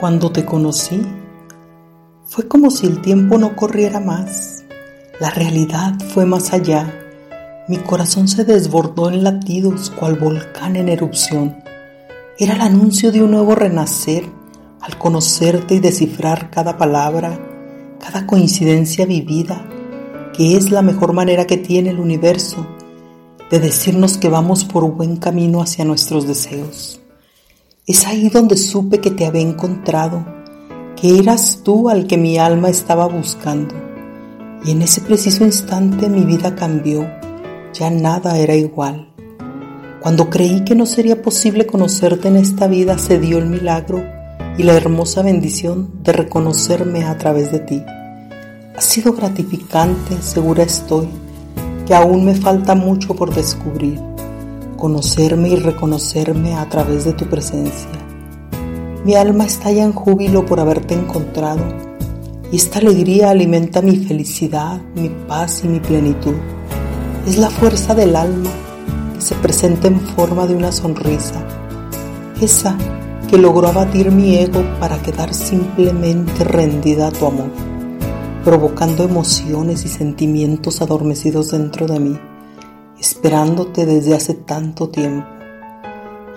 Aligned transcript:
Cuando 0.00 0.32
te 0.32 0.46
conocí, 0.46 0.98
fue 2.24 2.48
como 2.48 2.70
si 2.70 2.86
el 2.86 3.02
tiempo 3.02 3.36
no 3.36 3.54
corriera 3.54 4.00
más. 4.00 4.64
La 5.20 5.28
realidad 5.28 5.92
fue 6.14 6.24
más 6.24 6.54
allá. 6.54 6.90
Mi 7.68 7.76
corazón 7.76 8.26
se 8.26 8.46
desbordó 8.46 9.10
en 9.10 9.22
latidos 9.22 9.90
cual 9.90 10.14
volcán 10.14 10.76
en 10.76 10.88
erupción. 10.88 11.62
Era 12.38 12.54
el 12.54 12.62
anuncio 12.62 13.12
de 13.12 13.22
un 13.22 13.32
nuevo 13.32 13.54
renacer 13.54 14.24
al 14.80 14.96
conocerte 14.96 15.74
y 15.74 15.80
descifrar 15.80 16.48
cada 16.48 16.78
palabra, 16.78 17.38
cada 18.02 18.26
coincidencia 18.26 19.04
vivida, 19.04 19.66
que 20.32 20.56
es 20.56 20.70
la 20.70 20.80
mejor 20.80 21.12
manera 21.12 21.46
que 21.46 21.58
tiene 21.58 21.90
el 21.90 22.00
universo 22.00 22.66
de 23.50 23.60
decirnos 23.60 24.16
que 24.16 24.30
vamos 24.30 24.64
por 24.64 24.90
buen 24.90 25.16
camino 25.16 25.60
hacia 25.60 25.84
nuestros 25.84 26.26
deseos. 26.26 27.00
Es 27.90 28.06
ahí 28.06 28.28
donde 28.28 28.56
supe 28.56 29.00
que 29.00 29.10
te 29.10 29.26
había 29.26 29.42
encontrado, 29.42 30.24
que 30.94 31.18
eras 31.18 31.62
tú 31.64 31.88
al 31.88 32.06
que 32.06 32.16
mi 32.16 32.38
alma 32.38 32.68
estaba 32.68 33.08
buscando. 33.08 33.74
Y 34.64 34.70
en 34.70 34.82
ese 34.82 35.00
preciso 35.00 35.44
instante 35.44 36.08
mi 36.08 36.24
vida 36.24 36.54
cambió, 36.54 37.04
ya 37.74 37.90
nada 37.90 38.38
era 38.38 38.54
igual. 38.54 39.12
Cuando 39.98 40.30
creí 40.30 40.62
que 40.64 40.76
no 40.76 40.86
sería 40.86 41.20
posible 41.20 41.66
conocerte 41.66 42.28
en 42.28 42.36
esta 42.36 42.68
vida, 42.68 42.96
se 42.96 43.18
dio 43.18 43.38
el 43.38 43.46
milagro 43.46 44.04
y 44.56 44.62
la 44.62 44.74
hermosa 44.74 45.22
bendición 45.22 45.90
de 46.04 46.12
reconocerme 46.12 47.02
a 47.02 47.18
través 47.18 47.50
de 47.50 47.58
ti. 47.58 47.82
Ha 48.76 48.80
sido 48.80 49.14
gratificante, 49.14 50.22
segura 50.22 50.62
estoy, 50.62 51.08
que 51.88 51.94
aún 51.96 52.24
me 52.24 52.36
falta 52.36 52.76
mucho 52.76 53.16
por 53.16 53.34
descubrir 53.34 54.09
conocerme 54.80 55.50
y 55.50 55.56
reconocerme 55.56 56.56
a 56.56 56.68
través 56.68 57.04
de 57.04 57.12
tu 57.12 57.26
presencia. 57.26 57.90
Mi 59.04 59.14
alma 59.14 59.44
estalla 59.44 59.84
en 59.84 59.92
júbilo 59.92 60.44
por 60.44 60.58
haberte 60.58 60.94
encontrado 60.94 61.62
y 62.50 62.56
esta 62.56 62.80
alegría 62.80 63.30
alimenta 63.30 63.82
mi 63.82 63.96
felicidad, 63.96 64.80
mi 64.96 65.10
paz 65.28 65.62
y 65.64 65.68
mi 65.68 65.78
plenitud. 65.78 66.34
Es 67.28 67.38
la 67.38 67.50
fuerza 67.50 67.94
del 67.94 68.16
alma 68.16 68.50
que 69.14 69.20
se 69.20 69.34
presenta 69.36 69.86
en 69.86 70.00
forma 70.00 70.46
de 70.46 70.56
una 70.56 70.72
sonrisa, 70.72 71.46
esa 72.40 72.76
que 73.28 73.38
logró 73.38 73.68
abatir 73.68 74.10
mi 74.10 74.38
ego 74.38 74.64
para 74.80 75.00
quedar 75.00 75.32
simplemente 75.34 76.42
rendida 76.42 77.08
a 77.08 77.12
tu 77.12 77.26
amor, 77.26 77.50
provocando 78.44 79.04
emociones 79.04 79.84
y 79.84 79.88
sentimientos 79.88 80.80
adormecidos 80.80 81.50
dentro 81.50 81.86
de 81.86 82.00
mí 82.00 82.29
esperándote 83.20 83.84
desde 83.84 84.14
hace 84.14 84.32
tanto 84.32 84.88
tiempo. 84.88 85.26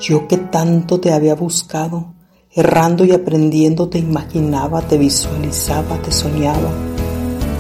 Yo 0.02 0.28
que 0.28 0.36
tanto 0.36 1.00
te 1.00 1.14
había 1.14 1.34
buscado, 1.34 2.14
errando 2.52 3.06
y 3.06 3.14
aprendiendo 3.14 3.88
te 3.88 4.00
imaginaba, 4.00 4.82
te 4.82 4.98
visualizaba, 4.98 5.96
te 6.02 6.12
soñaba. 6.12 6.72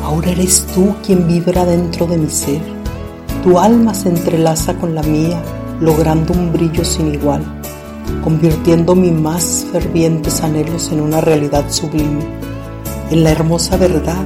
Ahora 0.03 0.29
eres 0.29 0.67
tú 0.75 0.93
quien 1.05 1.25
vibra 1.25 1.63
dentro 1.63 2.05
de 2.05 2.17
mi 2.17 2.29
ser. 2.29 2.61
Tu 3.45 3.57
alma 3.57 3.93
se 3.93 4.09
entrelaza 4.09 4.75
con 4.75 4.93
la 4.93 5.03
mía, 5.03 5.41
logrando 5.79 6.33
un 6.33 6.51
brillo 6.51 6.83
sin 6.83 7.13
igual, 7.13 7.45
convirtiendo 8.25 8.93
mis 8.93 9.13
más 9.13 9.65
fervientes 9.71 10.43
anhelos 10.43 10.91
en 10.91 10.99
una 10.99 11.21
realidad 11.21 11.63
sublime, 11.69 12.25
en 13.09 13.23
la 13.23 13.31
hermosa 13.31 13.77
verdad 13.77 14.25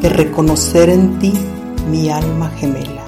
de 0.00 0.08
reconocer 0.08 0.88
en 0.88 1.18
ti 1.18 1.34
mi 1.90 2.08
alma 2.08 2.48
gemela. 2.56 3.03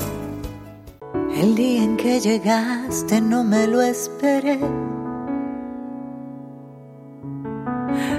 El 1.37 1.55
día 1.55 1.83
en 1.83 1.99
que 1.99 2.19
llegaste 2.19 3.21
no 3.21 3.45
me 3.45 3.67
lo 3.67 3.83
esperé. 3.83 4.57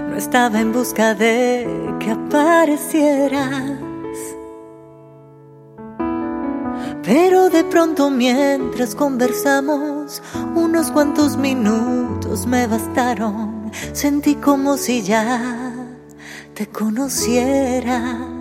No 0.09 0.15
estaba 0.15 0.61
en 0.61 0.71
busca 0.71 1.15
de 1.15 1.67
que 1.99 2.11
aparecieras. 2.11 3.79
Pero 7.01 7.49
de 7.49 7.63
pronto 7.63 8.11
mientras 8.11 8.93
conversamos, 8.93 10.21
unos 10.53 10.91
cuantos 10.91 11.37
minutos 11.37 12.45
me 12.45 12.67
bastaron. 12.67 13.71
Sentí 13.93 14.35
como 14.35 14.77
si 14.77 15.01
ya 15.01 15.73
te 16.53 16.67
conociera. 16.67 18.36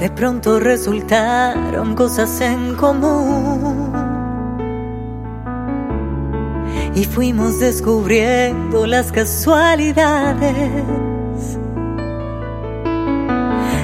De 0.00 0.08
pronto 0.08 0.58
resultaron 0.58 1.94
cosas 1.94 2.40
en 2.40 2.74
común. 2.74 3.92
Y 6.94 7.04
fuimos 7.04 7.60
descubriendo 7.60 8.86
las 8.86 9.12
casualidades. 9.12 10.72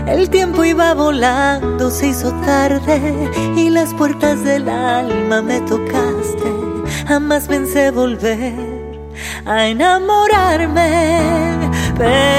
El 0.07 0.31
tiempo 0.31 0.65
iba 0.65 0.95
volando, 0.95 1.91
se 1.91 2.07
hizo 2.07 2.33
tarde 2.47 3.31
y 3.55 3.69
las 3.69 3.93
puertas 3.93 4.43
del 4.43 4.71
alma 4.71 5.43
me 5.43 5.61
tocaste. 5.61 6.51
Jamás 7.07 7.47
pensé 7.47 7.91
volver 7.91 8.55
a 9.45 9.67
enamorarme, 9.67 11.21
pero 11.99 12.36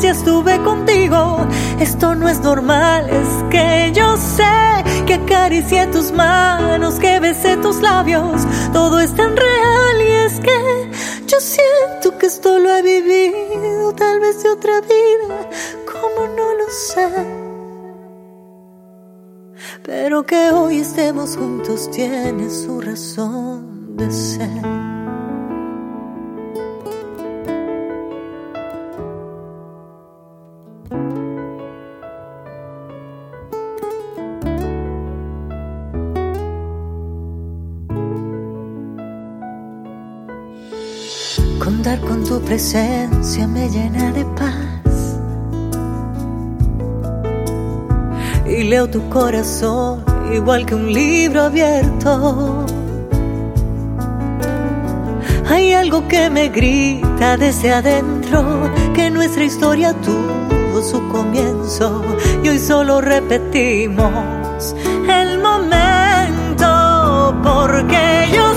ya 0.00 0.10
estuve 0.10 0.62
contigo. 0.62 1.46
Esto 1.80 2.14
no 2.14 2.28
es 2.28 2.40
normal, 2.40 3.08
es 3.08 3.44
que 3.50 3.92
yo 3.94 4.16
sé 4.16 4.84
que 5.06 5.14
acaricié 5.14 5.86
tus 5.88 6.12
manos, 6.12 6.98
que 6.98 7.20
besé 7.20 7.56
tus 7.58 7.80
labios. 7.80 8.46
Todo 8.72 9.00
es 9.00 9.14
tan 9.14 9.36
real 9.36 10.02
y 10.02 10.10
es 10.26 10.40
que 10.40 10.90
yo 11.26 11.38
siento 11.40 12.18
que 12.18 12.26
esto 12.26 12.58
lo 12.58 12.76
he 12.76 12.82
vivido, 12.82 13.92
tal 13.94 14.20
vez 14.20 14.42
de 14.42 14.50
otra 14.50 14.80
vida, 14.80 15.50
como 15.90 16.26
no 16.34 16.54
lo 16.54 16.70
sé. 16.70 17.08
Pero 19.82 20.24
que 20.26 20.50
hoy 20.50 20.78
estemos 20.78 21.36
juntos 21.36 21.90
tiene 21.90 22.50
su 22.50 22.80
razón 22.80 23.96
de 23.96 24.10
ser. 24.10 24.85
Contar 41.58 42.00
con 42.00 42.24
tu 42.24 42.40
presencia 42.40 43.46
me 43.46 43.68
llena 43.68 44.12
de 44.12 44.24
paz. 44.24 45.18
Y 48.46 48.62
leo 48.64 48.88
tu 48.88 49.08
corazón 49.08 50.04
igual 50.32 50.66
que 50.66 50.74
un 50.74 50.92
libro 50.92 51.42
abierto. 51.42 52.64
Hay 55.48 55.72
algo 55.72 56.06
que 56.08 56.28
me 56.28 56.48
grita 56.48 57.36
desde 57.36 57.72
adentro, 57.72 58.70
que 58.94 59.10
nuestra 59.10 59.44
historia 59.44 59.94
tuvo 59.94 60.82
su 60.82 61.06
comienzo 61.08 62.04
y 62.42 62.48
hoy 62.48 62.58
solo 62.58 63.00
repetimos 63.00 64.74
el 65.08 65.38
momento 65.38 67.34
porque 67.42 68.28
yo 68.34 68.55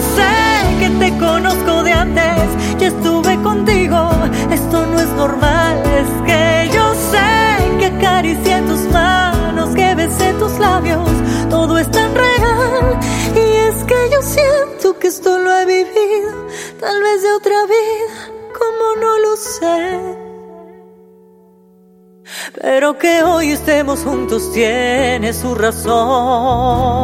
labios, 10.58 11.10
todo 11.50 11.78
es 11.78 11.92
tan 11.92 12.16
real. 12.16 13.00
Y 13.36 13.40
es 13.40 13.84
que 13.84 14.10
yo 14.12 14.22
siento 14.22 14.98
que 14.98 15.08
esto 15.08 15.38
lo 15.38 15.54
he 15.58 15.66
vivido, 15.66 16.48
tal 16.80 17.02
vez 17.02 17.22
de 17.22 17.32
otra 17.34 17.66
vida, 17.66 18.32
como 18.58 18.96
no 19.02 19.20
lo 19.20 19.36
sé. 19.36 20.16
Pero 22.62 22.98
que 22.98 23.24
hoy 23.24 23.52
estemos 23.52 24.00
juntos 24.04 24.52
tiene 24.54 25.34
su 25.34 25.56
razón. 25.56 27.00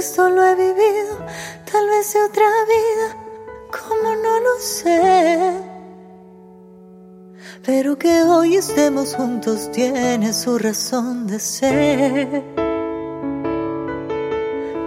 Esto 0.00 0.30
lo 0.30 0.42
he 0.42 0.54
vivido, 0.54 1.14
tal 1.70 1.86
vez 1.88 2.14
de 2.14 2.22
otra 2.22 2.48
vida, 2.74 3.08
como 3.70 4.14
no 4.14 4.40
lo 4.40 4.58
sé. 4.58 5.52
Pero 7.66 7.98
que 7.98 8.22
hoy 8.22 8.56
estemos 8.56 9.14
juntos 9.14 9.70
tiene 9.70 10.32
su 10.32 10.56
razón 10.58 11.26
de 11.26 11.38
ser. 11.38 12.42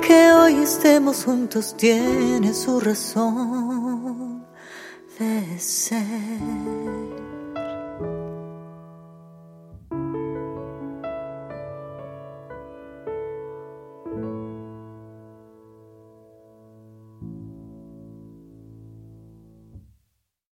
Que 0.02 0.34
hoy 0.34 0.64
estemos 0.64 1.24
juntos 1.26 1.76
tiene 1.78 2.52
su 2.56 2.80
razón 2.80 4.48
de 5.20 5.60
ser. 5.60 6.73